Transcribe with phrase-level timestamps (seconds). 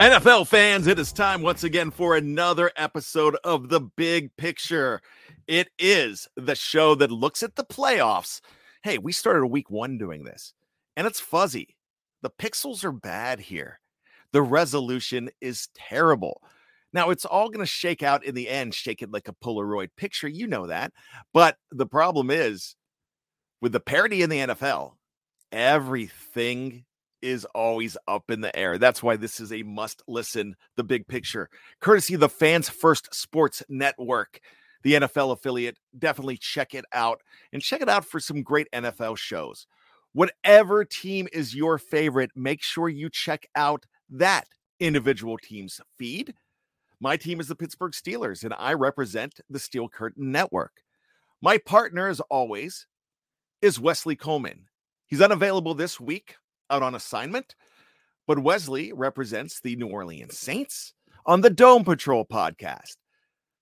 [0.00, 5.02] NFL fans, it is time once again for another episode of The Big Picture.
[5.46, 8.40] It is the show that looks at the playoffs.
[8.82, 10.54] Hey, we started a week one doing this,
[10.96, 11.76] and it's fuzzy.
[12.22, 13.78] The pixels are bad here.
[14.32, 16.40] The resolution is terrible.
[16.94, 19.90] Now, it's all going to shake out in the end, shake it like a Polaroid
[19.98, 20.28] picture.
[20.28, 20.94] You know that.
[21.34, 22.74] But the problem is
[23.60, 24.94] with the parity in the NFL,
[25.52, 26.86] everything
[27.22, 28.78] is always up in the air.
[28.78, 31.48] That's why this is a must listen, the big picture,
[31.80, 34.40] courtesy of the Fans First Sports Network,
[34.82, 35.78] the NFL affiliate.
[35.98, 37.20] Definitely check it out
[37.52, 39.66] and check it out for some great NFL shows.
[40.12, 44.46] Whatever team is your favorite, make sure you check out that
[44.80, 46.34] individual team's feed.
[46.98, 50.82] My team is the Pittsburgh Steelers, and I represent the Steel Curtain Network.
[51.40, 52.86] My partner, as always,
[53.62, 54.66] is Wesley Coleman.
[55.06, 56.36] He's unavailable this week
[56.70, 57.54] out on assignment,
[58.26, 60.94] but Wesley represents the New Orleans Saints
[61.26, 62.96] on the Dome Patrol podcast.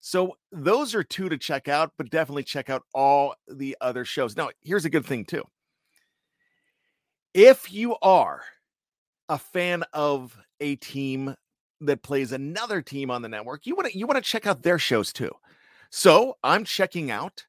[0.01, 4.37] So those are two to check out, but definitely check out all the other shows.
[4.37, 5.45] Now, here's a good thing too.
[7.35, 8.43] If you are
[9.29, 11.35] a fan of a team
[11.81, 14.63] that plays another team on the network, you want to you want to check out
[14.63, 15.33] their shows too.
[15.91, 17.47] So, I'm checking out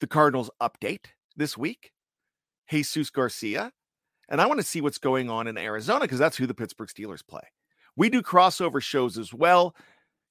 [0.00, 1.06] the Cardinals update
[1.36, 1.92] this week.
[2.70, 3.72] Jesus Garcia,
[4.30, 6.88] and I want to see what's going on in Arizona because that's who the Pittsburgh
[6.88, 7.42] Steelers play.
[7.96, 9.74] We do crossover shows as well.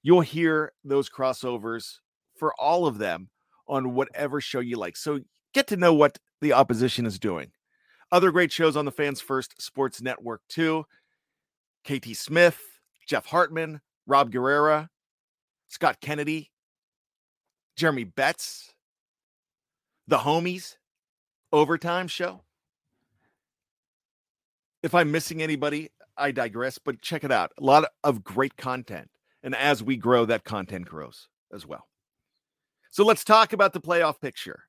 [0.02, 1.98] You'll hear those crossovers
[2.38, 3.30] for all of them
[3.68, 4.96] on whatever show you like.
[4.96, 5.20] So
[5.54, 7.52] get to know what the opposition is doing.
[8.12, 10.86] Other great shows on the Fans First Sports Network, too.
[11.86, 12.60] KT Smith,
[13.08, 14.88] Jeff Hartman, Rob Guerrera,
[15.68, 16.52] Scott Kennedy,
[17.76, 18.74] Jeremy Betts,
[20.08, 20.76] the homies,
[21.52, 22.42] overtime show.
[24.82, 27.52] If I'm missing anybody, I digress, but check it out.
[27.58, 29.10] A lot of great content.
[29.44, 31.88] And as we grow, that content grows as well.
[32.92, 34.64] So let's talk about the playoff picture.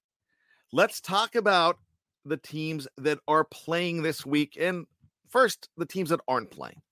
[0.73, 1.79] Let's talk about
[2.25, 4.57] the teams that are playing this week.
[4.61, 4.87] And
[5.29, 6.83] first, the teams that aren't playing.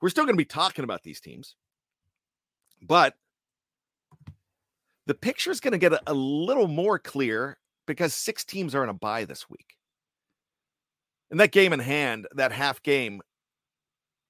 [0.00, 1.54] We're still going to be talking about these teams,
[2.80, 3.14] but
[5.06, 8.82] the picture is going to get a, a little more clear because six teams are
[8.82, 9.76] in a bye this week.
[11.32, 13.22] And that game in hand, that half game,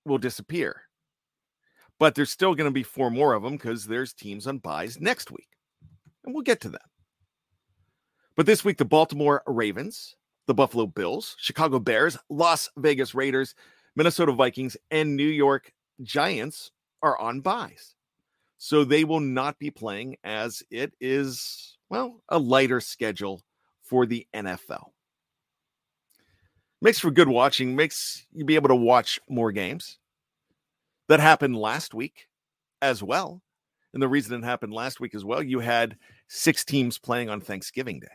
[0.06, 0.82] will disappear.
[1.98, 5.00] But there's still going to be four more of them because there's teams on byes
[5.00, 5.48] next week.
[6.24, 6.80] And we'll get to them.
[8.36, 10.14] But this week, the Baltimore Ravens,
[10.46, 13.56] the Buffalo Bills, Chicago Bears, Las Vegas Raiders,
[13.96, 15.72] Minnesota Vikings, and New York
[16.02, 16.70] Giants
[17.02, 17.96] are on byes.
[18.58, 23.42] So they will not be playing as it is, well, a lighter schedule
[23.82, 24.91] for the NFL.
[26.82, 29.98] Makes for good watching, makes you be able to watch more games.
[31.08, 32.26] That happened last week
[32.80, 33.40] as well.
[33.94, 35.96] And the reason it happened last week as well, you had
[36.26, 38.08] six teams playing on Thanksgiving Day.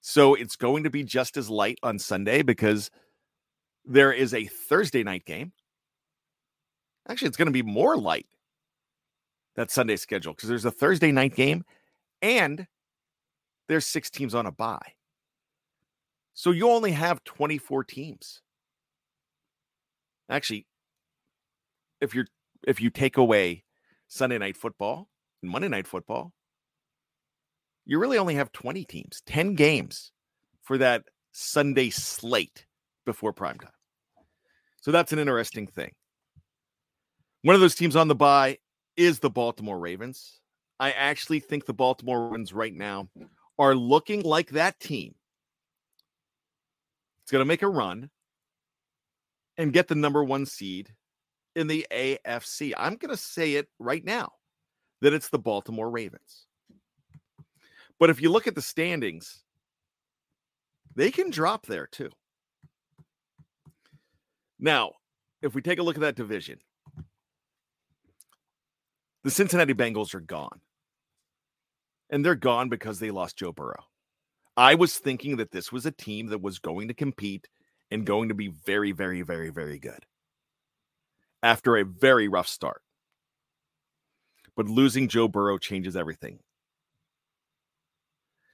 [0.00, 2.90] So it's going to be just as light on Sunday because
[3.84, 5.52] there is a Thursday night game.
[7.06, 8.26] Actually, it's going to be more light
[9.56, 11.64] that Sunday schedule because there's a Thursday night game
[12.22, 12.66] and
[13.68, 14.94] there's six teams on a bye.
[16.34, 18.40] So you only have 24 teams.
[20.28, 20.66] Actually,
[22.00, 22.26] if you're
[22.66, 23.64] if you take away
[24.08, 25.08] Sunday night football
[25.42, 26.32] and Monday night football,
[27.86, 30.12] you really only have 20 teams, 10 games
[30.62, 32.66] for that Sunday slate
[33.04, 33.70] before prime time.
[34.80, 35.92] So that's an interesting thing.
[37.42, 38.58] One of those teams on the bye
[38.96, 40.40] is the Baltimore Ravens.
[40.80, 43.08] I actually think the Baltimore Ravens right now
[43.58, 45.14] are looking like that team.
[47.24, 48.10] It's going to make a run
[49.56, 50.92] and get the number one seed
[51.56, 52.74] in the AFC.
[52.76, 54.32] I'm going to say it right now
[55.00, 56.44] that it's the Baltimore Ravens.
[57.98, 59.42] But if you look at the standings,
[60.94, 62.10] they can drop there too.
[64.58, 64.92] Now,
[65.40, 66.58] if we take a look at that division,
[69.22, 70.60] the Cincinnati Bengals are gone.
[72.10, 73.84] And they're gone because they lost Joe Burrow.
[74.56, 77.48] I was thinking that this was a team that was going to compete
[77.90, 80.06] and going to be very, very, very, very good
[81.42, 82.82] after a very rough start.
[84.56, 86.38] But losing Joe Burrow changes everything.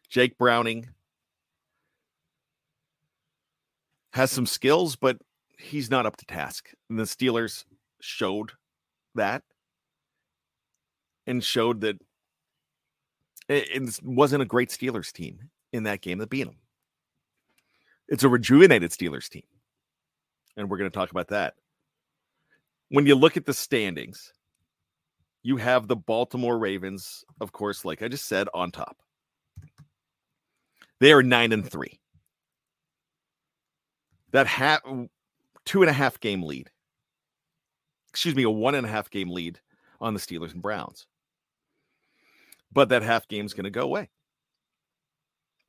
[0.08, 0.88] Jake Browning
[4.12, 5.18] has some skills, but
[5.56, 6.70] he's not up to task.
[6.88, 7.64] And the Steelers
[8.00, 8.52] showed
[9.14, 9.42] that
[11.26, 11.98] and showed that
[13.48, 16.56] it, wasn't a great Steelers team in that game that beat them.
[18.08, 19.44] It's a rejuvenated Steelers team.
[20.56, 21.54] And we're going to talk about that
[22.90, 24.32] when you look at the standings,
[25.42, 28.98] you have the Baltimore Ravens, of course, like I just said, on top.
[30.98, 31.98] They are nine and three.
[34.32, 34.82] That half
[35.64, 36.68] two and a half game lead.
[38.10, 39.60] Excuse me, a one and a half game lead
[40.00, 41.06] on the Steelers and Browns.
[42.72, 44.10] But that half game is going to go away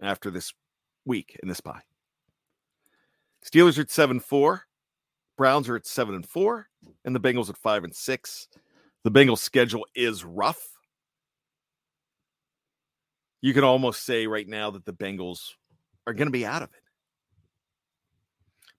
[0.02, 0.54] after this
[1.06, 1.82] week in this bye.
[3.46, 4.64] Steelers are at 7 4.
[5.38, 6.68] Browns are at 7 and 4
[7.06, 8.48] and the Bengals at five and six.
[9.04, 10.78] The Bengals schedule is rough.
[13.42, 15.54] You can almost say right now that the Bengals
[16.06, 16.84] are going to be out of it.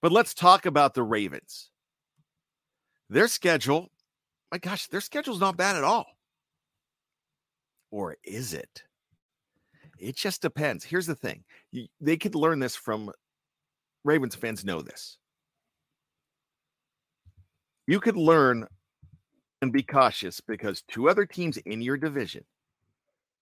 [0.01, 1.71] But let's talk about the Ravens.
[3.09, 3.91] Their schedule,
[4.51, 6.07] my gosh, their schedule's not bad at all.
[7.91, 8.85] Or is it?
[10.03, 10.85] It just depends.
[10.85, 11.45] Here's the thing
[12.01, 13.11] they could learn this from
[14.05, 15.17] Ravens fans, know this
[17.87, 18.67] you could learn
[19.61, 22.45] and be cautious because two other teams in your division,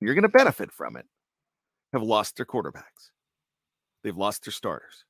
[0.01, 1.07] you're going to benefit from it,
[1.93, 3.11] have lost their quarterbacks.
[4.03, 5.05] They've lost their starters.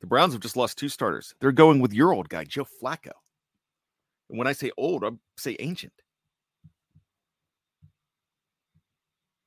[0.00, 1.34] The Browns have just lost two starters.
[1.40, 3.12] They're going with your old guy, Joe Flacco.
[4.28, 5.92] And when I say old, I say ancient.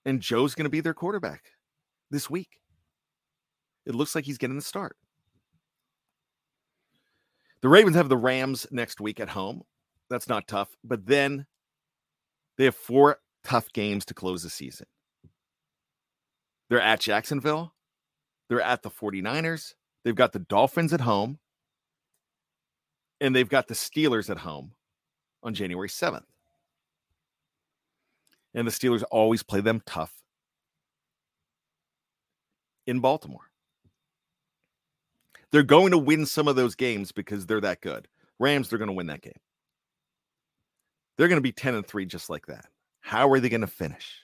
[0.06, 1.44] And Joe's going to be their quarterback
[2.10, 2.62] this week.
[3.86, 4.96] It looks like he's getting the start.
[7.62, 9.64] The Ravens have the Rams next week at home.
[10.10, 10.70] That's not tough.
[10.84, 11.46] But then
[12.58, 14.88] they have four tough games to close the season.
[16.70, 17.74] They're at Jacksonville.
[18.48, 19.74] They're at the 49ers.
[20.04, 21.40] They've got the Dolphins at home.
[23.22, 24.72] And they've got the Steelers at home
[25.44, 26.24] on January 7th.
[28.54, 30.14] And the Steelers always play them tough
[32.88, 33.50] in Baltimore.
[35.52, 38.08] They're going to win some of those games because they're that good.
[38.40, 39.40] Rams, they're going to win that game.
[41.18, 42.66] They're going to be 10 and 3 just like that.
[43.02, 44.24] How are they going to finish?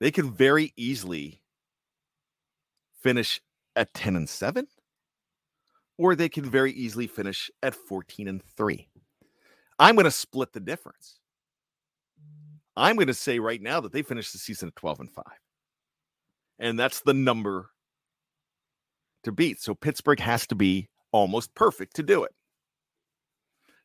[0.00, 1.42] They could very easily
[3.02, 3.40] finish
[3.76, 4.66] at 10 and 7
[6.00, 8.88] or they could very easily finish at 14 and 3.
[9.78, 11.19] I'm going to split the difference.
[12.76, 15.24] I'm going to say right now that they finish the season at 12 and 5.
[16.58, 17.70] And that's the number
[19.24, 19.60] to beat.
[19.60, 22.32] So Pittsburgh has to be almost perfect to do it.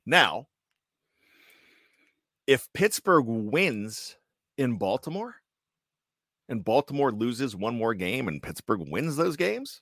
[0.06, 0.48] Now,
[2.48, 4.18] if Pittsburgh wins
[4.58, 5.36] in Baltimore,
[6.48, 9.82] and Baltimore loses one more game and Pittsburgh wins those games,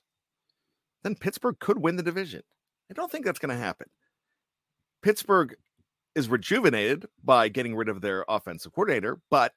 [1.02, 2.42] then Pittsburgh could win the division.
[2.90, 3.88] I don't think that's going to happen.
[5.02, 5.54] Pittsburgh
[6.14, 9.52] is rejuvenated by getting rid of their offensive coordinator, but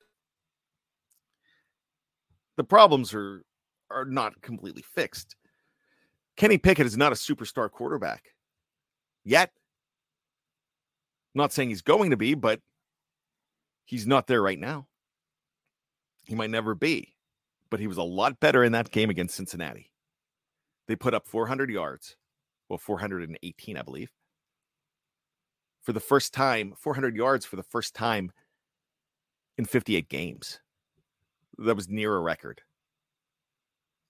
[2.57, 3.43] the problems are
[3.89, 5.35] are not completely fixed.
[6.35, 8.25] Kenny Pickett is not a superstar quarterback
[9.23, 9.51] yet.
[11.33, 12.59] I'm not saying he's going to be, but
[13.85, 14.87] he's not there right now.
[16.25, 17.15] He might never be,
[17.69, 19.91] but he was a lot better in that game against Cincinnati.
[20.87, 22.17] They put up 400 yards,
[22.69, 24.11] well, 418, I believe,
[25.87, 28.33] for the first time, 400 yards for the first time
[29.57, 30.59] in 58 games.
[31.59, 32.59] That was near a record.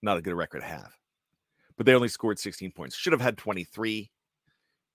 [0.02, 0.90] Not a good record to have.
[1.76, 2.96] But they only scored 16 points.
[2.96, 4.10] Should have had 23,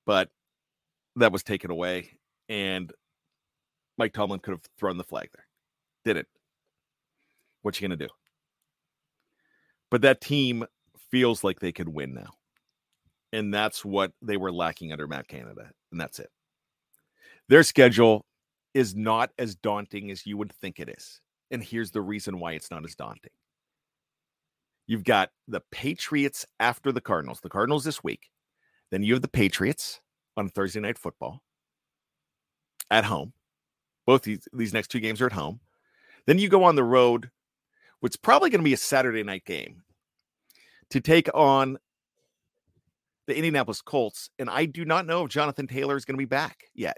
[0.05, 0.29] but
[1.15, 2.19] that was taken away.
[2.49, 2.91] And
[3.97, 5.45] Mike Tomlin could have thrown the flag there.
[6.03, 6.27] Didn't.
[7.61, 8.09] What you gonna do?
[9.89, 10.65] But that team
[11.09, 12.31] feels like they could win now.
[13.31, 15.71] And that's what they were lacking under Matt Canada.
[15.89, 16.29] And that's it.
[17.53, 18.25] Their schedule
[18.73, 21.21] is not as daunting as you would think it is.
[21.51, 23.29] And here's the reason why it's not as daunting.
[24.87, 28.31] You've got the Patriots after the Cardinals, the Cardinals this week.
[28.89, 30.01] Then you have the Patriots
[30.35, 31.43] on Thursday night football
[32.89, 33.33] at home.
[34.07, 35.59] Both these, these next two games are at home.
[36.25, 37.29] Then you go on the road,
[37.99, 39.83] which is probably going to be a Saturday night game,
[40.89, 41.77] to take on
[43.27, 44.31] the Indianapolis Colts.
[44.39, 46.97] And I do not know if Jonathan Taylor is going to be back yet.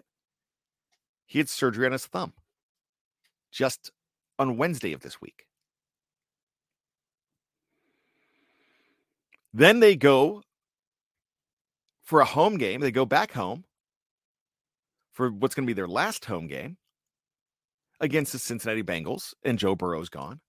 [1.26, 2.34] He had surgery on his thumb
[3.52, 3.92] just
[4.38, 5.48] on Wednesday of this week.
[9.54, 10.44] Then they go
[12.04, 12.82] for a home game.
[12.82, 13.64] They go back home
[15.14, 16.78] for what's going to be their last home game
[18.02, 20.42] against the Cincinnati Bengals, and Joe Burrow's gone.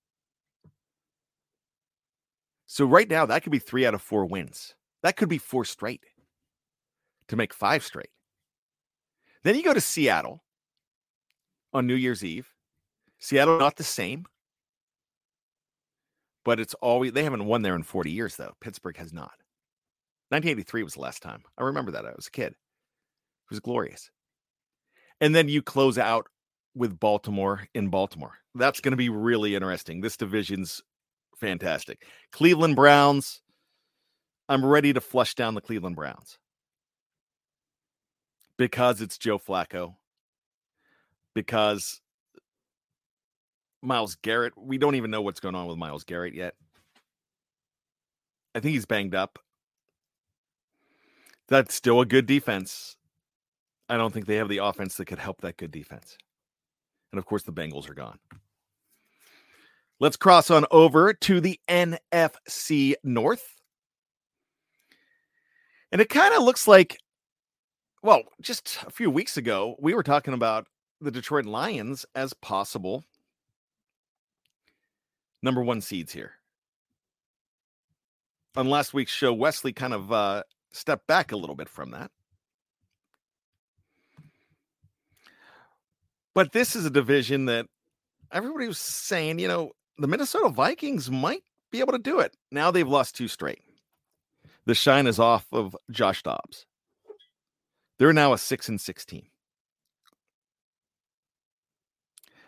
[2.66, 4.75] So right now, that could be three out of four wins.
[5.04, 6.02] That could be four straight
[7.28, 8.11] to make five straight.
[9.45, 10.42] Then you go to Seattle
[11.73, 12.52] on New Year's Eve.
[13.18, 14.26] Seattle not the same,
[16.44, 18.54] but it's always they haven't won there in 40 years though.
[18.61, 19.32] Pittsburgh has not.
[20.30, 21.42] 1983 was the last time.
[21.56, 22.04] I remember that.
[22.04, 22.52] I was a kid.
[22.52, 24.11] It was glorious.
[25.20, 26.26] And then you close out
[26.75, 28.35] with Baltimore in Baltimore.
[28.54, 30.00] That's going to be really interesting.
[30.00, 30.82] This division's
[31.37, 32.04] fantastic.
[32.32, 33.40] Cleveland Browns.
[34.49, 36.38] I'm ready to flush down the Cleveland Browns
[38.56, 39.96] because it's Joe Flacco.
[41.36, 42.00] Because
[43.82, 46.54] Myles Garrett, we don't even know what's going on with Myles Garrett yet.
[48.54, 49.38] I think he's banged up.
[51.48, 52.96] That's still a good defense.
[53.90, 56.16] I don't think they have the offense that could help that good defense.
[57.12, 58.18] And of course, the Bengals are gone.
[60.00, 63.56] Let's cross on over to the NFC North.
[65.92, 66.96] And it kind of looks like,
[68.02, 70.66] well, just a few weeks ago, we were talking about
[71.00, 73.04] the Detroit Lions as possible
[75.42, 76.32] number one seeds here.
[78.56, 82.10] On last week's show, Wesley kind of uh, stepped back a little bit from that.
[86.34, 87.66] But this is a division that
[88.32, 92.36] everybody was saying, you know, the Minnesota Vikings might be able to do it.
[92.50, 93.62] Now they've lost two straight.
[94.66, 96.66] The shine is off of Josh Dobbs.
[97.98, 99.26] They're now a 6 and 16.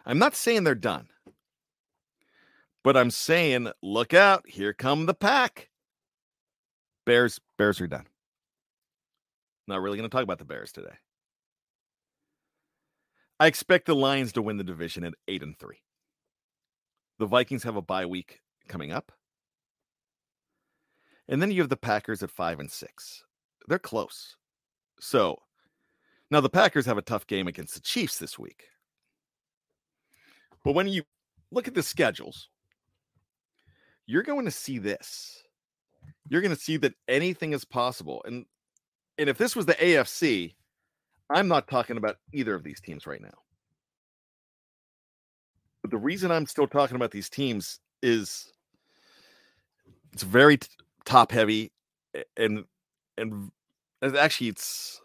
[0.08, 1.08] I'm not saying they're done.
[2.82, 5.68] But I'm saying, look out, here come the pack.
[7.04, 8.06] Bears, Bears are done.
[9.66, 10.94] Not really going to talk about the Bears today.
[13.38, 15.76] I expect the Lions to win the division at 8 and 3.
[17.18, 19.12] The Vikings have a bye week coming up.
[21.28, 23.24] And then you have the Packers at 5 and 6.
[23.68, 24.36] They're close.
[24.98, 25.42] So,
[26.30, 28.64] now the Packers have a tough game against the Chiefs this week.
[30.68, 31.02] But when you
[31.50, 32.50] look at the schedules,
[34.04, 35.42] you're going to see this.
[36.28, 38.22] You're going to see that anything is possible.
[38.26, 38.44] And
[39.16, 40.56] and if this was the AFC,
[41.30, 43.38] I'm not talking about either of these teams right now.
[45.80, 48.52] But the reason I'm still talking about these teams is
[50.12, 50.68] it's very t-
[51.06, 51.72] top heavy
[52.36, 52.66] and
[53.16, 53.50] and
[54.02, 55.00] actually it's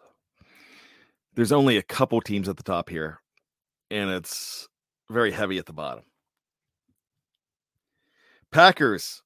[1.36, 3.22] there's only a couple teams at the top here
[3.90, 4.68] and it's
[5.14, 6.04] very heavy at the bottom.
[8.52, 9.24] Packers,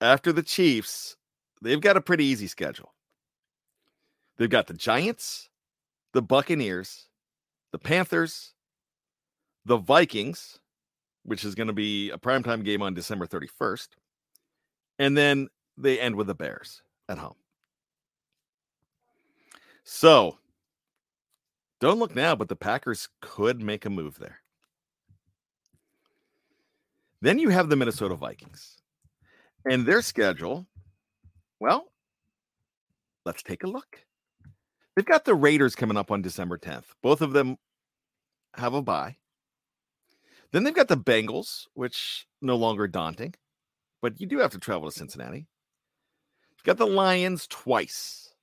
[0.00, 1.16] after the Chiefs,
[1.62, 2.94] they've got a pretty easy schedule.
[4.38, 5.48] They've got the Giants,
[6.12, 7.08] the Buccaneers,
[7.72, 8.54] the Panthers,
[9.64, 10.58] the Vikings,
[11.24, 13.88] which is going to be a primetime game on December 31st.
[14.98, 17.36] And then they end with the Bears at home.
[19.84, 20.38] So
[21.80, 24.39] don't look now, but the Packers could make a move there.
[27.22, 28.78] Then you have the Minnesota Vikings
[29.68, 30.66] and their schedule.
[31.58, 31.92] Well,
[33.26, 33.98] let's take a look.
[34.96, 36.86] They've got the Raiders coming up on December 10th.
[37.02, 37.58] Both of them
[38.54, 39.16] have a bye.
[40.52, 43.34] Then they've got the Bengals, which no longer daunting,
[44.02, 45.46] but you do have to travel to Cincinnati.
[46.56, 48.34] You've got the Lions twice,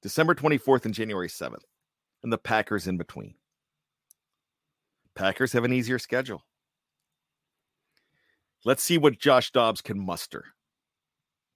[0.00, 1.64] December 24th and January 7th,
[2.22, 3.34] and the Packers in between.
[5.14, 6.44] Packers have an easier schedule.
[8.64, 10.44] Let's see what Josh Dobbs can muster.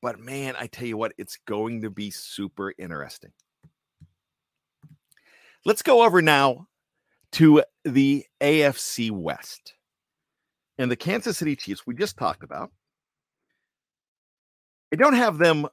[0.03, 3.33] But man, I tell you what, it's going to be super interesting.
[5.65, 6.69] Let's go over now
[7.33, 9.75] to the AFC West.
[10.79, 12.71] And the Kansas City Chiefs, we just talked about.
[14.93, 15.67] I don't have them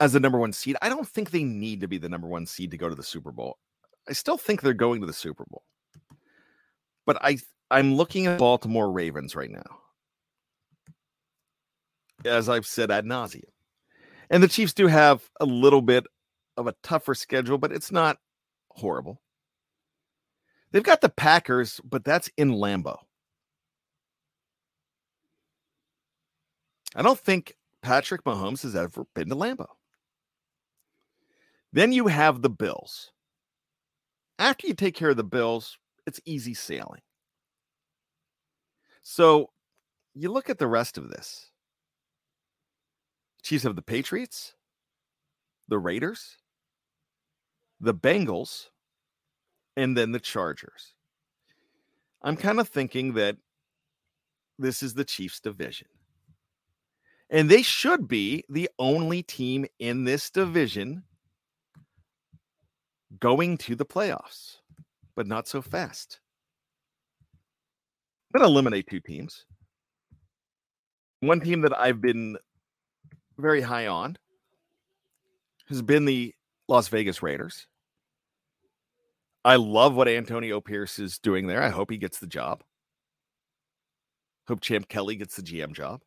[0.00, 0.76] as the number one seed.
[0.82, 3.02] I don't think they need to be the number one seed to go to the
[3.02, 3.58] Super Bowl.
[4.08, 5.62] I still think they're going to the Super Bowl.
[7.06, 7.38] But I
[7.70, 9.78] I'm looking at Baltimore Ravens right now.
[12.24, 13.42] As I've said ad nauseum.
[14.30, 16.06] And the Chiefs do have a little bit
[16.56, 18.18] of a tougher schedule, but it's not
[18.70, 19.20] horrible.
[20.70, 22.98] They've got the Packers, but that's in Lambeau.
[26.96, 29.68] I don't think Patrick Mahomes has ever been to Lambeau.
[31.72, 33.12] Then you have the Bills.
[34.38, 37.02] After you take care of the Bills, it's easy sailing.
[39.02, 39.50] So
[40.14, 41.50] you look at the rest of this.
[43.42, 44.54] Chiefs have the Patriots,
[45.68, 46.36] the Raiders,
[47.80, 48.68] the Bengals,
[49.76, 50.94] and then the Chargers.
[52.22, 53.36] I'm kind of thinking that
[54.58, 55.88] this is the Chiefs division.
[57.28, 61.02] And they should be the only team in this division
[63.18, 64.58] going to the playoffs,
[65.16, 66.20] but not so fast.
[68.34, 69.44] I'm going to eliminate two teams.
[71.20, 72.36] One team that I've been
[73.38, 74.16] very high on
[75.68, 76.34] has been the
[76.68, 77.66] Las Vegas Raiders.
[79.44, 81.62] I love what Antonio Pierce is doing there.
[81.62, 82.62] I hope he gets the job.
[84.48, 86.00] Hope Champ Kelly gets the GM job.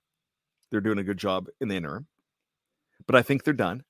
[0.69, 2.07] They're doing a good job in the interim,
[3.05, 3.83] but I think they're done.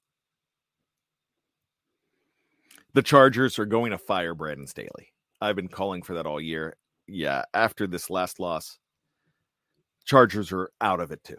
[2.94, 5.14] The Chargers are going to fire Brandon Staley.
[5.42, 6.76] I've been calling for that all year.
[7.08, 8.80] Yeah, after this last loss,
[10.06, 11.38] Chargers are out of it too.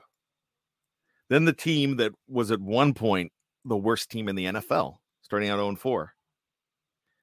[1.29, 3.33] Then the team that was at one point
[3.65, 6.15] the worst team in the NFL, starting out 0 4,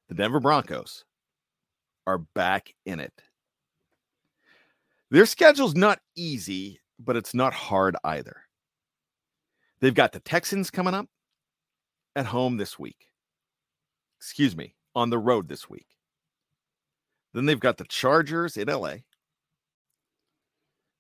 [0.10, 1.06] the Denver Broncos,
[2.06, 3.14] are back in it.
[5.10, 8.38] Their schedule's not easy, but it's not hard either.
[9.80, 11.08] They've got the Texans coming up
[12.16, 13.08] at home this week.
[14.26, 15.86] Excuse me, on the road this week.
[17.36, 18.96] Then they've got the Chargers in LA.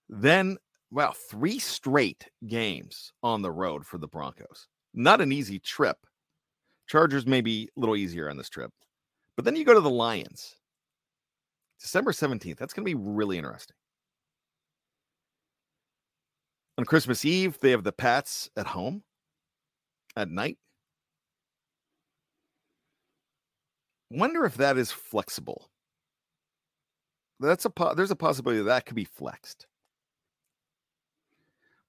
[0.07, 0.57] Then,
[0.91, 4.67] wow, three straight games on the road for the Broncos.
[4.93, 5.97] Not an easy trip.
[6.85, 8.69] Chargers may be a little easier on this trip.
[9.35, 10.55] But then you go to the Lions.
[11.81, 12.57] December 17th.
[12.57, 13.75] That's going to be really interesting.
[16.77, 19.01] On Christmas Eve, they have the Pats at home
[20.15, 20.59] at night.
[24.11, 25.69] Wonder if that is flexible.
[27.39, 29.67] That's a po- there's a possibility that, that could be flexed.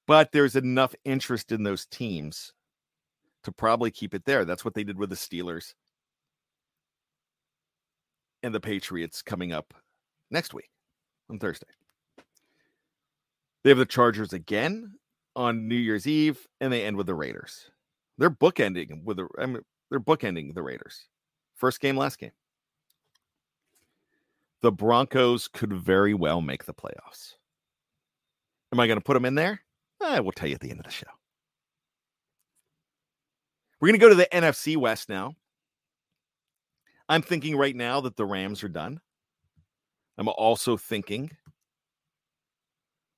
[0.07, 2.53] But there's enough interest in those teams
[3.45, 4.45] to probably keep it there.
[4.45, 5.75] That's what they did with the Steelers
[8.43, 9.75] and the Patriots coming up
[10.31, 10.71] next week
[11.31, 11.67] on Thursday.
[13.63, 14.95] They have the Chargers again
[15.35, 17.71] on New Year's Eve, and they end with the Raiders.
[18.19, 21.09] They're bookending with the I mean, they're bookending the Raiders.
[21.57, 22.33] First game, last game.
[24.63, 27.35] The Broncos could very well make the playoffs.
[28.73, 29.63] Am I going to put them in there?
[30.03, 31.07] I will tell you at the end of the show.
[33.81, 35.35] We're going to go to the NFC West now.
[37.09, 39.01] I'm thinking right now that the Rams are done.
[40.19, 41.31] I'm also thinking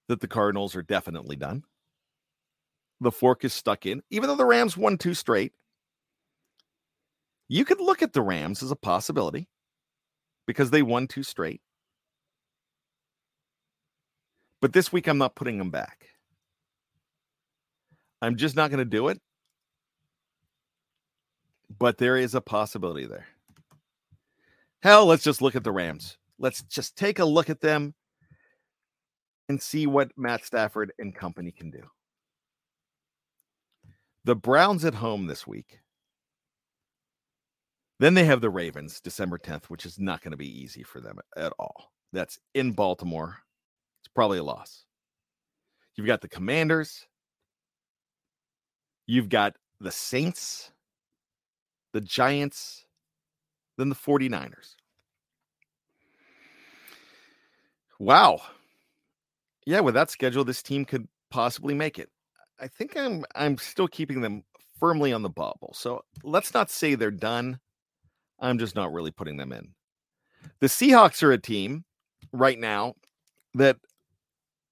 [0.08, 1.64] that the Cardinals are definitely done.
[3.00, 5.52] The fork is stuck in, even though the Rams won two straight.
[7.48, 9.48] You could look at the Rams as a possibility
[10.46, 11.60] because they won two straight.
[14.60, 16.06] But this week, I'm not putting them back.
[18.20, 19.20] I'm just not going to do it.
[21.78, 23.26] But there is a possibility there.
[24.82, 26.18] Hell, let's just look at the Rams.
[26.38, 27.94] Let's just take a look at them
[29.48, 31.82] and see what Matt Stafford and company can do.
[34.24, 35.80] The Browns at home this week.
[37.98, 41.00] Then they have the Ravens December 10th, which is not going to be easy for
[41.00, 41.92] them at all.
[42.12, 43.38] That's in Baltimore.
[44.00, 44.84] It's probably a loss.
[45.96, 47.06] You've got the Commanders.
[49.06, 50.70] You've got the Saints,
[51.92, 52.84] the Giants,
[53.76, 54.74] then the 49ers.
[57.98, 58.40] Wow.
[59.66, 62.10] Yeah, with that schedule, this team could possibly make it.
[62.60, 64.44] I think I'm I'm still keeping them
[64.78, 65.72] firmly on the bubble.
[65.74, 67.60] So let's not say they're done.
[68.40, 69.68] I'm just not really putting them in.
[70.60, 71.84] The Seahawks are a team
[72.32, 72.94] right now
[73.54, 73.76] that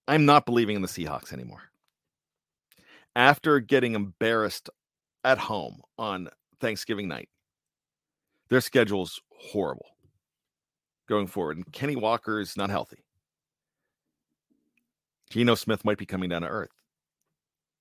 [0.08, 1.62] I'm not believing in the Seahawks anymore.
[3.14, 4.70] After getting embarrassed
[5.24, 6.28] at home on
[6.60, 7.28] Thanksgiving night,
[8.48, 9.96] their schedule's horrible
[11.08, 11.56] going forward.
[11.56, 13.04] And Kenny Walker is not healthy.
[15.30, 16.70] Geno Smith might be coming down to earth.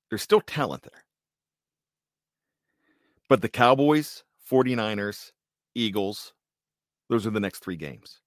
[0.09, 1.03] There's still talent there.
[3.29, 5.31] But the Cowboys, 49ers,
[5.75, 6.33] Eagles,
[7.09, 8.21] those are the next three games.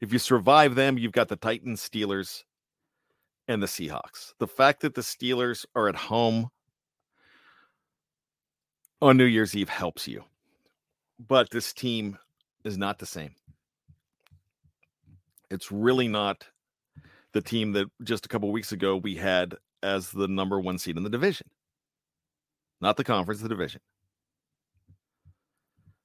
[0.00, 2.44] If you survive them, you've got the Titans, Steelers,
[3.48, 4.32] and the Seahawks.
[4.38, 6.50] The fact that the Steelers are at home
[9.02, 10.24] on New Year's Eve helps you.
[11.18, 12.16] But this team
[12.64, 13.34] is not the same.
[15.50, 16.46] It's really not
[17.32, 20.96] the team that just a couple weeks ago we had as the number one seed
[20.96, 21.48] in the division.
[22.80, 23.80] Not the conference, the division.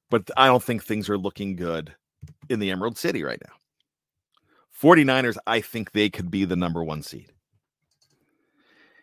[0.10, 1.96] But I don't think things are looking good
[2.50, 3.56] in the Emerald City right now.
[4.82, 7.32] 49ers, I think they could be the number one seed.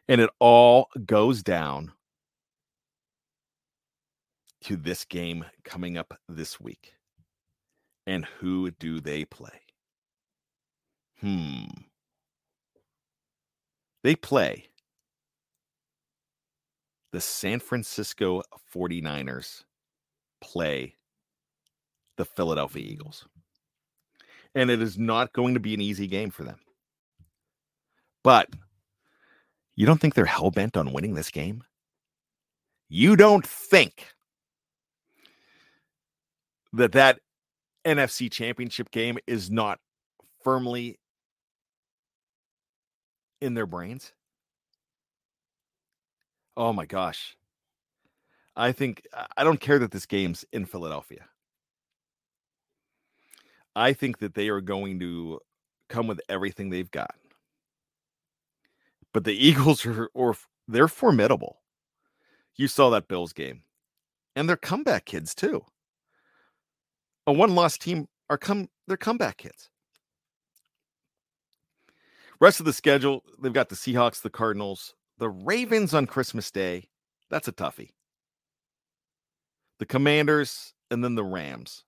[0.08, 1.92] And it all goes down
[4.64, 6.94] to this game coming up this week.
[8.06, 9.60] And who do they play?
[11.20, 11.64] Hmm.
[14.02, 14.66] They play
[17.12, 18.42] the San Francisco
[18.74, 19.62] 49ers
[20.42, 20.96] play
[22.16, 22.92] the Philadelphia mm.
[22.92, 23.26] Eagles.
[24.54, 26.58] And it is not going to be an easy game for them.
[28.22, 28.48] But
[29.74, 31.64] you don't think they're hell bent on winning this game?
[32.88, 34.08] You don't think
[36.74, 37.20] that that
[37.86, 39.78] NFC championship game is not
[40.44, 40.98] firmly
[43.40, 44.12] in their brains?
[46.56, 47.36] Oh my gosh.
[48.56, 51.26] I think I don't care that this game's in Philadelphia.
[53.74, 55.40] I think that they are going to
[55.88, 57.14] come with everything they've got.
[59.12, 60.36] But the Eagles are or
[60.68, 61.58] they're formidable.
[62.56, 63.62] You saw that Bills game.
[64.36, 65.64] And they're comeback kids too.
[67.26, 69.70] A one-loss team are come they're comeback kids.
[72.40, 76.88] Rest of the schedule, they've got the Seahawks, the Cardinals, the Ravens on Christmas Day.
[77.30, 77.90] That's a toughie.
[79.82, 81.82] The Commanders, and then the Rams.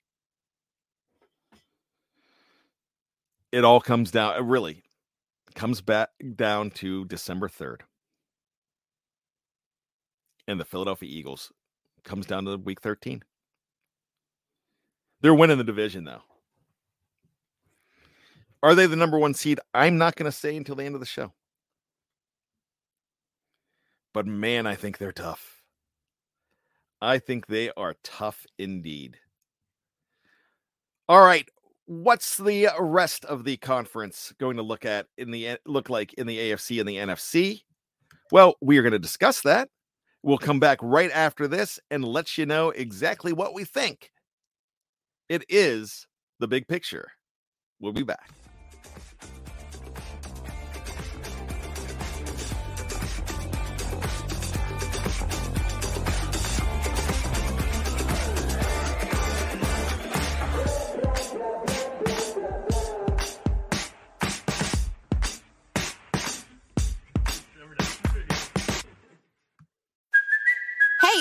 [3.53, 4.83] It all comes down, it really,
[5.55, 7.83] comes back down to December 3rd.
[10.49, 11.53] And the Philadelphia Eagles
[12.03, 13.23] comes down to week 13.
[15.21, 16.23] They're winning the division, though.
[18.61, 19.61] Are they the number one seed?
[19.73, 21.33] I'm not going to say until the end of the show.
[24.13, 25.54] But man, I think they're tough.
[27.05, 29.19] I think they are tough indeed.
[31.09, 31.47] All right,
[31.85, 36.27] what's the rest of the conference going to look at in the look like in
[36.27, 37.63] the AFC and the NFC?
[38.33, 39.69] Well, we are going to discuss that.
[40.23, 44.11] We'll come back right after this and let you know exactly what we think.
[45.29, 46.07] It is
[46.41, 47.09] the big picture.
[47.81, 48.31] We'll be back.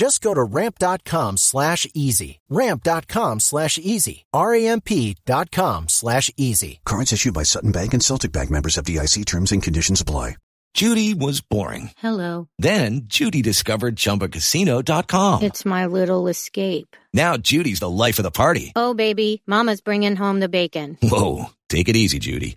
[0.00, 2.40] Just go to ramp.com slash easy.
[2.48, 4.24] Ramp.com slash easy.
[4.32, 6.80] R-A-M-P dot com slash easy.
[6.86, 10.38] Cards issued by Sutton Bank and Celtic Bank members of DIC terms and conditions apply.
[10.72, 11.90] Judy was boring.
[11.98, 12.48] Hello.
[12.58, 15.42] Then Judy discovered ChumbaCasino.com.
[15.42, 16.96] It's my little escape.
[17.12, 18.72] Now Judy's the life of the party.
[18.74, 20.96] Oh, baby, Mama's bringing home the bacon.
[21.02, 22.56] Whoa, take it easy, Judy.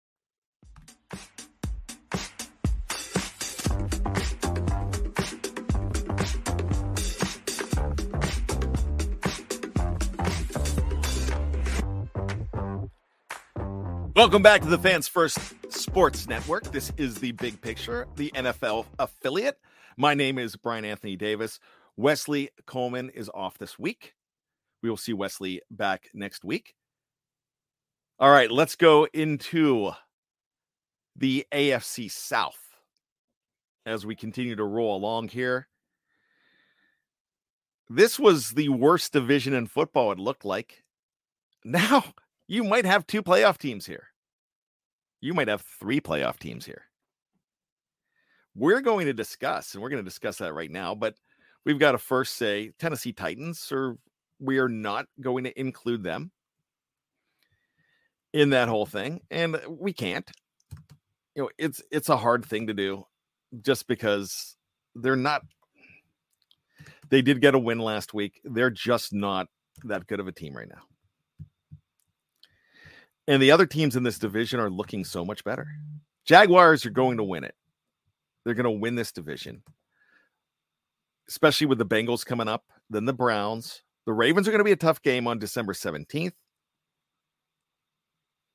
[14.21, 15.39] Welcome back to the Fans First
[15.73, 16.71] Sports Network.
[16.71, 19.57] This is the Big Picture, the NFL affiliate.
[19.97, 21.59] My name is Bryan Anthony Davis.
[21.97, 24.13] Wesley Coleman is off this week.
[24.83, 26.75] We will see Wesley back next week.
[28.19, 29.89] All right, let's go into
[31.15, 32.59] the AFC South
[33.87, 35.67] as we continue to roll along here.
[37.89, 40.83] This was the worst division in football, it looked like.
[41.65, 42.03] Now
[42.47, 44.10] you might have two playoff teams here.
[45.21, 46.83] You might have three playoff teams here.
[48.55, 51.15] We're going to discuss, and we're going to discuss that right now, but
[51.65, 53.97] we've got to first say Tennessee Titans, or
[54.39, 56.31] we are not going to include them
[58.33, 59.21] in that whole thing.
[59.29, 60.29] And we can't.
[61.35, 63.05] You know, it's it's a hard thing to do
[63.61, 64.57] just because
[64.95, 65.43] they're not
[67.09, 68.41] they did get a win last week.
[68.43, 69.47] They're just not
[69.83, 70.81] that good of a team right now.
[73.31, 75.65] And the other teams in this division are looking so much better.
[76.25, 77.55] Jaguars are going to win it.
[78.43, 79.63] They're going to win this division,
[81.29, 83.83] especially with the Bengals coming up, then the Browns.
[84.05, 86.33] The Ravens are going to be a tough game on December 17th.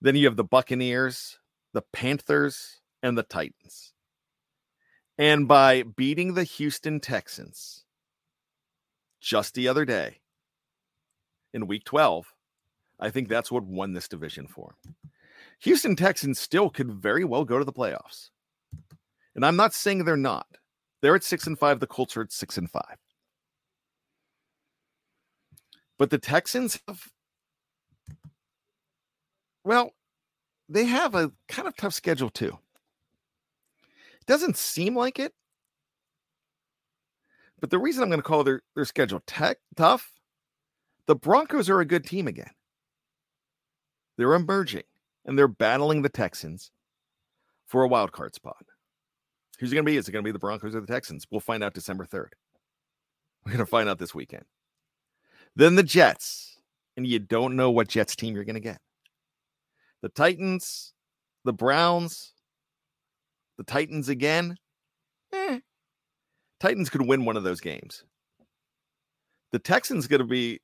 [0.02, 1.38] Then you have the Buccaneers,
[1.72, 3.94] the Panthers, and the Titans.
[5.16, 7.86] And by beating the Houston Texans
[9.22, 10.20] just the other day
[11.54, 12.26] in week 12,
[12.98, 14.74] I think that's what won this division for.
[15.60, 18.30] Houston Texans still could very well go to the playoffs.
[19.34, 20.46] And I'm not saying they're not.
[21.02, 21.80] They're at six and five.
[21.80, 22.96] The Colts are at six and five.
[25.98, 27.08] But the Texans have,
[29.64, 29.92] well,
[30.68, 32.58] they have a kind of tough schedule too.
[34.20, 35.32] It doesn't seem like it.
[37.60, 40.12] But the reason I'm going to call their, their schedule tech, tough,
[41.06, 42.50] the Broncos are a good team again.
[44.16, 44.84] They're emerging
[45.24, 46.70] and they're battling the Texans
[47.66, 48.64] for a wild card spot.
[49.58, 49.96] Who's it going to be?
[49.96, 51.26] Is it going to be the Broncos or the Texans?
[51.30, 52.28] We'll find out December 3rd.
[53.44, 54.44] We're going to find out this weekend.
[55.54, 56.58] Then the Jets,
[56.96, 58.80] and you don't know what Jets team you're going to get.
[60.02, 60.92] The Titans,
[61.44, 62.32] the Browns,
[63.56, 64.56] the Titans again.
[65.32, 65.60] Eh.
[66.60, 68.04] Titans could win one of those games.
[69.52, 70.60] The Texans going to be,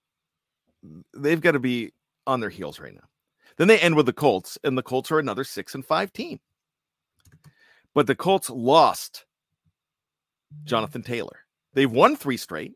[1.17, 1.93] they've got to be
[2.27, 3.09] on their heels right now.
[3.57, 6.41] Then they end with the Colts, and the Colts are another six and five team.
[7.95, 9.27] But the Colts lost
[10.65, 11.41] Jonathan Taylor.
[11.75, 12.73] They've won three straight,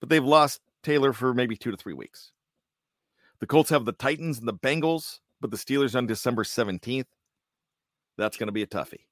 [0.00, 2.32] but they've lost Taylor for maybe two to three weeks.
[3.40, 7.06] The Colts have the Titans and the Bengals, but the Steelers on December 17th.
[8.16, 9.04] That's going to be a toughie.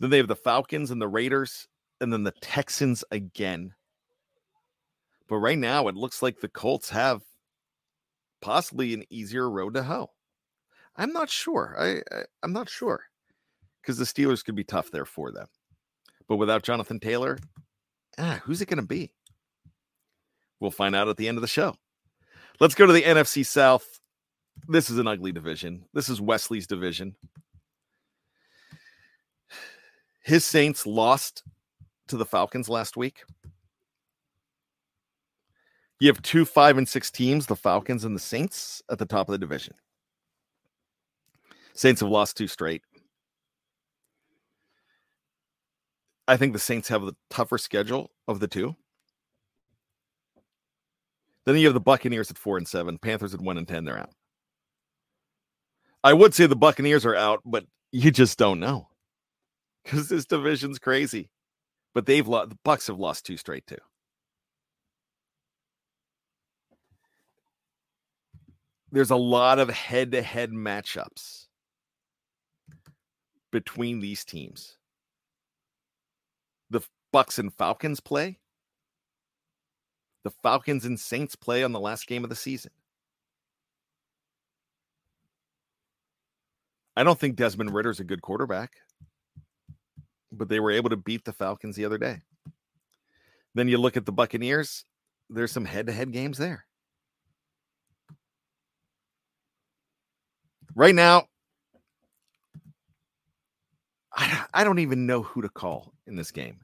[0.00, 1.68] Then they have the Falcons and the Raiders,
[2.00, 3.74] and then the Texans again.
[5.28, 7.22] But right now, it looks like the Colts have
[8.40, 10.10] possibly an easier road to hoe.
[10.96, 11.76] I'm not sure.
[11.78, 13.04] I, I am not sure
[13.82, 15.46] because the Steelers could be tough there for them.
[16.28, 17.38] But without Jonathan Taylor,
[18.18, 19.12] ah, who's it going to be?
[20.60, 21.74] We'll find out at the end of the show.
[22.58, 24.00] Let's go to the NFC South.
[24.66, 25.84] This is an ugly division.
[25.94, 27.14] This is Wesley's division.
[30.22, 31.44] His Saints lost
[32.08, 33.22] to the Falcons last week.
[36.00, 39.28] You have two five and six teams, the Falcons and the Saints, at the top
[39.28, 39.74] of the division.
[41.74, 42.82] Saints have lost two straight.
[46.26, 48.76] I think the Saints have the tougher schedule of the two.
[51.46, 53.84] Then you have the Buccaneers at four and seven, Panthers at one and ten.
[53.84, 54.10] They're out.
[56.04, 58.88] I would say the Buccaneers are out, but you just don't know
[59.82, 61.30] because this division's crazy.
[61.94, 62.50] But they've lost.
[62.50, 63.78] The Bucks have lost two straight too.
[68.90, 71.46] There's a lot of head-to-head matchups
[73.50, 74.76] between these teams.
[76.70, 76.80] The
[77.12, 78.38] Bucks and Falcons play.
[80.24, 82.72] The Falcons and Saints play on the last game of the season.
[86.96, 88.72] I don't think Desmond Ridder's a good quarterback,
[90.32, 92.20] but they were able to beat the Falcons the other day.
[93.54, 94.84] Then you look at the Buccaneers,
[95.30, 96.64] there's some head to head games there.
[100.74, 101.24] Right now,
[104.14, 106.60] I I don't even know who to call in this game.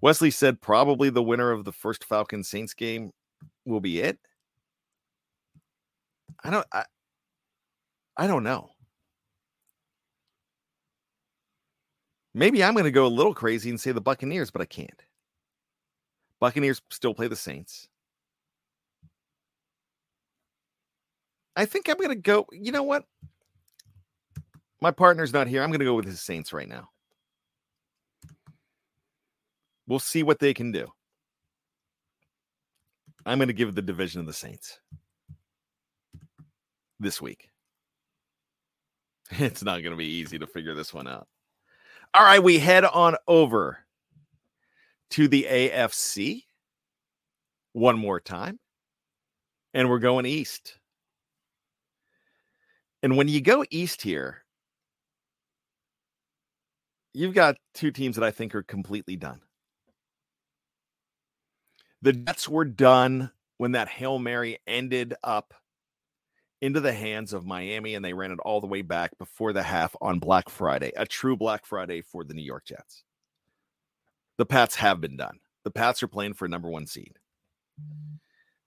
[0.00, 3.12] Wesley said probably the winner of the first Falcon Saints game
[3.64, 4.18] will be it.
[6.44, 6.84] I don't I,
[8.16, 8.70] I don't know.
[12.34, 15.02] Maybe I'm going to go a little crazy and say the Buccaneers, but I can't.
[16.38, 17.88] Buccaneers still play the Saints.
[21.56, 23.04] I think I'm going to go, you know what?
[24.82, 25.62] My partner's not here.
[25.62, 26.90] I'm going to go with his Saints right now.
[29.88, 30.88] We'll see what they can do.
[33.24, 34.78] I'm going to give the division of the Saints
[37.00, 37.48] this week.
[39.30, 41.26] It's not going to be easy to figure this one out.
[42.14, 43.78] All right, we head on over
[45.10, 46.44] to the AFC
[47.72, 48.60] one more time,
[49.74, 50.78] and we're going east.
[53.06, 54.42] And when you go east here,
[57.14, 59.42] you've got two teams that I think are completely done.
[62.02, 65.54] The Jets were done when that Hail Mary ended up
[66.60, 69.62] into the hands of Miami and they ran it all the way back before the
[69.62, 73.04] half on Black Friday, a true Black Friday for the New York Jets.
[74.36, 75.38] The Pats have been done.
[75.62, 77.20] The Pats are playing for a number one seed.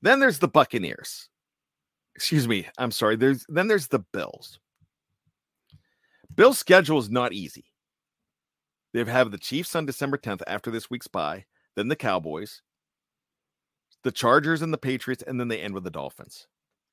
[0.01, 1.27] Then there's the Buccaneers.
[2.19, 2.67] Excuse me.
[2.77, 3.15] I'm sorry.
[3.15, 4.59] There's then there's the Bills.
[6.35, 7.63] Bill's schedule is not easy.
[8.91, 11.45] They have the Chiefs on December 10th after this week's bye,
[11.77, 12.61] then the Cowboys,
[14.03, 16.47] the Chargers and the Patriots, and then they end with the Dolphins.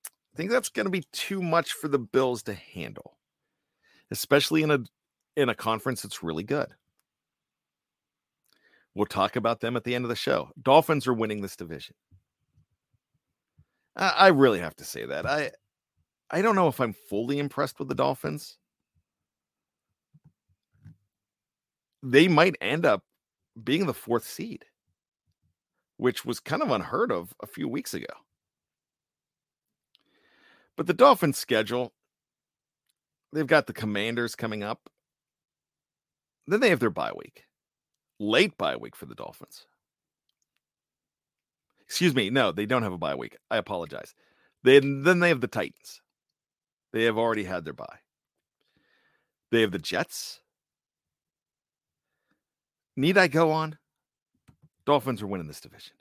[0.07, 3.19] I think that's going to be too much for the Bills to handle,
[4.13, 4.79] especially in a
[5.37, 6.69] in a conference that's really good.
[8.95, 10.51] We'll talk about them at the end of the show.
[10.63, 11.97] Dolphins are winning this division.
[13.97, 15.27] I, really have to say that.
[15.27, 15.51] I
[16.31, 18.59] I don't know if I'm fully impressed with the Dolphins.
[22.03, 23.03] They might end up
[23.65, 24.67] being the fourth seed
[25.97, 28.07] which was kind of unheard of a few weeks ago.
[30.77, 31.93] But the Dolphins' schedule,
[33.33, 34.91] they've got the Commanders coming up.
[36.47, 37.45] Then they have their bye week,
[38.21, 39.67] late bye week for the Dolphins.
[41.87, 43.37] Excuse me, no, they don't have a bye week.
[43.51, 44.15] I apologize.
[44.65, 46.01] They then they have the Titans.
[46.93, 47.99] They have already had their bye.
[49.51, 50.41] They have the Jets.
[52.97, 53.79] Need I go on?
[54.87, 55.95] Dolphins are winning this division.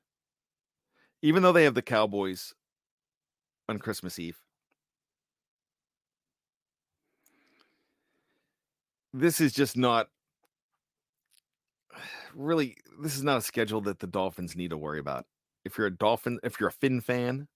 [1.21, 2.53] Even though they have the Cowboys
[3.67, 4.37] on Christmas Eve.
[9.13, 10.07] This is just not
[12.35, 15.25] really, this is not a schedule that the Dolphins need to worry about.
[15.65, 17.47] If you're a Dolphin, if you're a Finn fan,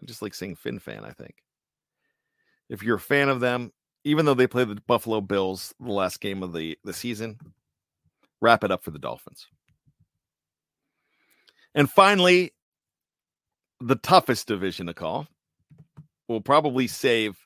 [0.00, 1.34] I just like saying Finn fan, I think.
[2.68, 3.72] If you're a fan of them,
[4.04, 7.38] even though they play the Buffalo Bills the last game of the, the season,
[8.40, 9.46] wrap it up for the Dolphins.
[11.74, 12.52] And finally,
[13.80, 15.28] the toughest division to call
[16.26, 17.36] will probably save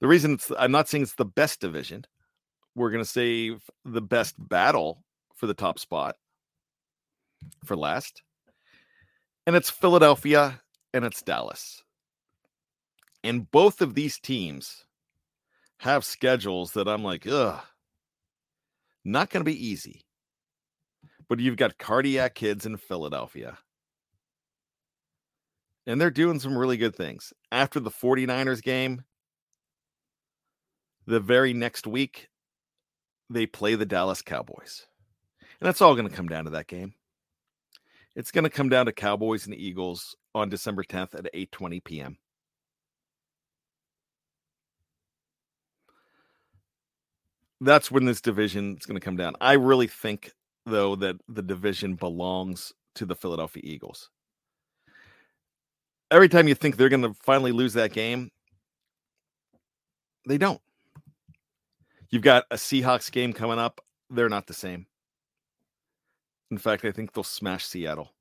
[0.00, 2.04] the reason I'm not saying it's the best division.
[2.74, 5.04] We're going to save the best battle
[5.36, 6.16] for the top spot
[7.64, 8.22] for last.
[9.46, 10.60] And it's Philadelphia
[10.92, 11.82] and it's Dallas.
[13.22, 14.84] And both of these teams
[15.78, 17.60] have schedules that I'm like, ugh,
[19.04, 20.02] not going to be easy.
[21.28, 23.58] But you've got cardiac kids in Philadelphia.
[25.86, 27.32] And they're doing some really good things.
[27.50, 29.04] After the 49ers game,
[31.06, 32.28] the very next week,
[33.28, 34.86] they play the Dallas Cowboys.
[35.60, 36.94] And that's all going to come down to that game.
[38.16, 42.18] It's going to come down to Cowboys and Eagles on December 10th at 8:20 p.m.
[47.60, 49.34] That's when this division is going to come down.
[49.40, 50.32] I really think
[50.66, 54.10] though that the division belongs to the Philadelphia Eagles.
[56.10, 58.30] Every time you think they're going to finally lose that game,
[60.26, 60.60] they don't.
[62.10, 63.80] You've got a Seahawks game coming up.
[64.10, 64.86] They're not the same.
[66.50, 68.12] In fact, I think they'll smash Seattle.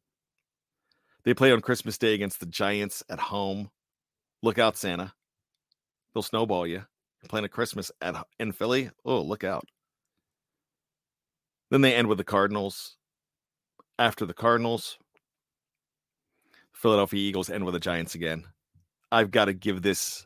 [1.24, 3.72] They play on Christmas Day against the Giants at home.
[4.42, 5.14] Look out, Santa.
[6.14, 6.84] They'll snowball you.
[7.22, 8.92] You're playing a Christmas at in Philly.
[9.04, 9.66] Oh, look out.
[11.70, 12.96] Then they end with the Cardinals.
[13.98, 14.98] After the Cardinals,
[16.72, 18.46] Philadelphia Eagles end with the Giants again.
[19.12, 20.26] I've got to give this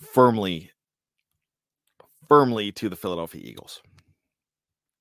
[0.00, 0.72] firmly
[2.28, 3.80] firmly to the Philadelphia Eagles.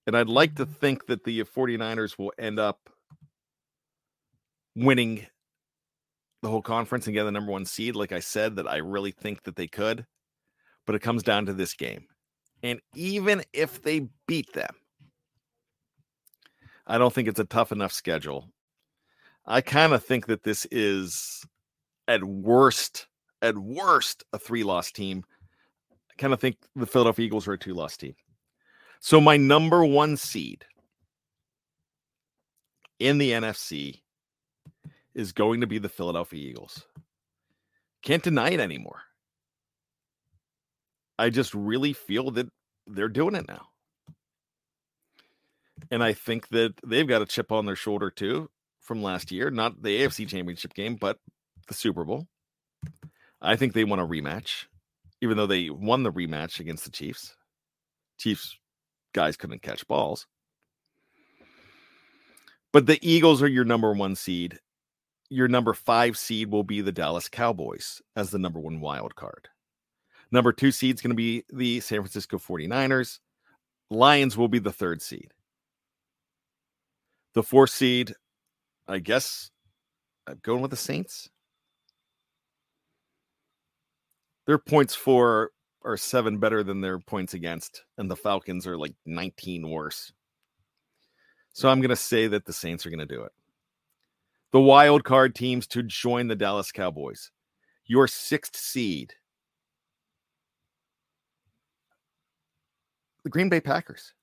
[0.08, 2.90] And I'd like to think that the uh, 49ers will end up
[4.76, 5.28] winning
[6.42, 7.96] the whole conference and get the number one seed.
[7.96, 10.06] Like I said, that I really think that they could.
[10.86, 12.06] But it comes down to this game.
[12.64, 14.74] And even if they beat them,
[16.88, 18.48] I don't think it's a tough enough schedule.
[19.46, 21.46] I kind of think that this is
[22.08, 23.08] at worst,
[23.42, 25.26] at worst, a three loss team
[26.18, 28.16] I kind of think the Philadelphia Eagles are a two loss team.
[29.00, 30.66] So my number one seed
[33.00, 34.02] in the NFC
[35.14, 36.86] is going to be the Philadelphia Eagles.
[38.02, 39.02] Can't deny it anymore.
[41.20, 42.48] I just really feel that
[42.86, 43.68] they're doing it now.
[45.90, 49.50] And I think that they've got a chip on their shoulder too from last year,
[49.50, 51.18] not the AFC championship game, but
[51.68, 52.28] the Super Bowl.
[53.42, 54.66] I think they want a rematch
[55.22, 57.36] even though they won the rematch against the Chiefs.
[58.18, 58.58] Chiefs
[59.18, 60.28] guys couldn't catch balls.
[62.72, 64.60] But the Eagles are your number one seed.
[65.32, 69.50] Your number five seed will be the Dallas Cowboys as the number one wild card.
[70.32, 73.18] Number two seed is going to be the San Francisco 49ers.
[73.90, 75.32] Lions will be the third seed.
[77.34, 78.14] The fourth seed,
[78.88, 79.50] I guess
[80.28, 81.32] I'm going with the Saints.
[84.48, 85.52] their points for
[85.84, 90.12] are seven better than their points against, and the Falcons are like 19 worse.
[91.54, 93.32] So I'm going to say that the Saints are going to do it.
[94.52, 97.32] The wild card teams to join the Dallas Cowboys.
[97.86, 99.14] Your sixth seed,
[103.24, 104.14] the Green Bay Packers.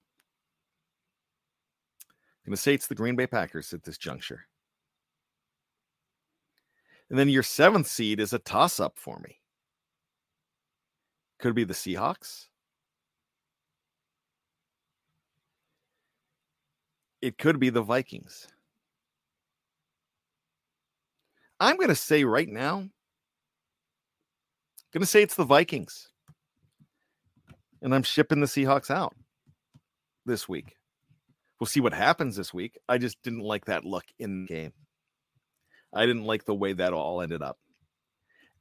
[2.44, 4.46] I'm going to say it's the Green Bay Packers at this juncture.
[7.11, 9.38] And then your seventh seed is a toss up for me.
[11.45, 12.47] Could be the Seahawks.
[17.20, 18.49] It could be the Vikings.
[21.61, 22.90] I'm going to say right now, I'm
[24.95, 26.09] going to say it's the Vikings.
[27.82, 29.14] And I'm shipping the Seahawks out
[30.24, 30.76] this week.
[31.61, 32.78] We'll see what happens this week.
[32.88, 34.72] I just didn't like that look in the game.
[35.92, 37.59] I didn't like the way that all ended up.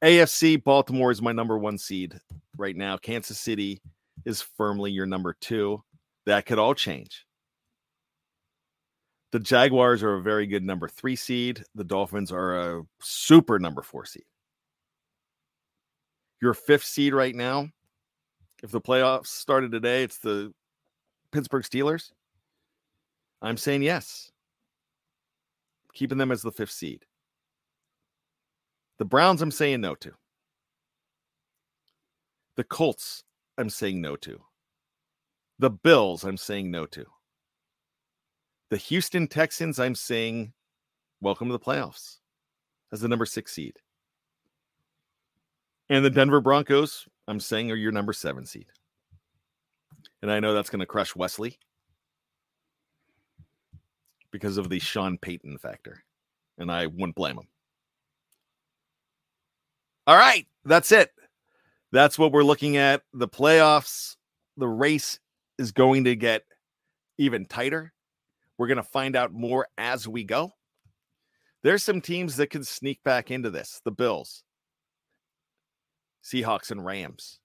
[0.04, 2.20] AFC, Baltimore is my number one seed
[2.58, 2.98] right now.
[2.98, 3.80] Kansas City
[4.26, 5.82] is firmly your number two.
[6.26, 7.24] That could all change.
[9.32, 11.64] The Jaguars are a very good number three seed.
[11.74, 14.26] The Dolphins are a super number four seed.
[16.42, 17.70] Your fifth seed right now,
[18.62, 20.52] if the playoffs started today, it's the
[21.32, 22.12] Pittsburgh Steelers.
[23.40, 24.30] I'm saying yes.
[25.94, 27.06] Keeping them as the fifth seed.
[28.98, 30.12] The Browns, I'm saying no to.
[32.56, 33.24] The Colts,
[33.58, 34.40] I'm saying no to.
[35.58, 37.04] The Bills, I'm saying no to.
[38.70, 40.52] The Houston Texans, I'm saying,
[41.20, 42.18] welcome to the playoffs
[42.92, 43.76] as the number six seed.
[45.88, 48.66] And the Denver Broncos, I'm saying, are your number seven seed.
[50.22, 51.58] And I know that's going to crush Wesley
[54.30, 56.04] because of the Sean Payton factor.
[56.58, 57.48] And I wouldn't blame him.
[60.06, 61.10] All right, that's it.
[61.92, 63.02] That's what we're looking at.
[63.12, 64.16] The playoffs,
[64.56, 65.18] the race
[65.58, 66.42] is going to get
[67.18, 67.92] even tighter.
[68.58, 70.52] We're going to find out more as we go.
[71.62, 74.42] There's some teams that can sneak back into this the Bills,
[76.22, 77.38] Seahawks, and Rams.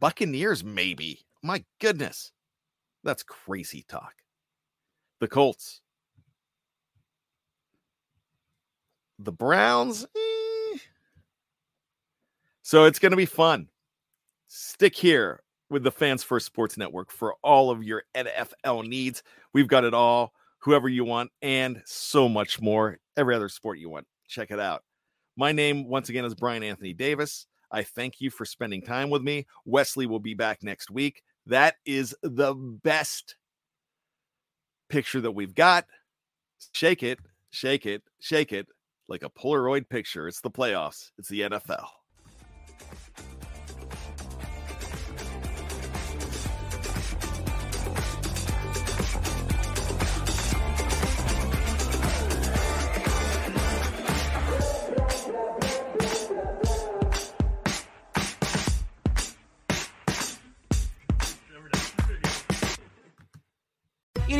[0.00, 1.20] Buccaneers, maybe.
[1.42, 2.32] My goodness.
[3.04, 4.14] That's crazy talk.
[5.20, 5.80] The Colts.
[9.18, 10.04] The Browns.
[10.04, 10.41] eh.
[12.62, 13.68] So it's going to be fun.
[14.46, 19.22] Stick here with the Fans First Sports Network for all of your NFL needs.
[19.52, 22.98] We've got it all, whoever you want, and so much more.
[23.16, 24.06] Every other sport you want.
[24.28, 24.82] Check it out.
[25.36, 27.46] My name, once again, is Bryan Anthony Davis.
[27.72, 29.46] I thank you for spending time with me.
[29.64, 31.22] Wesley will be back next week.
[31.46, 33.36] That is the best
[34.88, 35.86] picture that we've got.
[36.72, 37.18] Shake it,
[37.50, 38.68] shake it, shake it
[39.08, 40.28] like a Polaroid picture.
[40.28, 41.86] It's the playoffs, it's the NFL.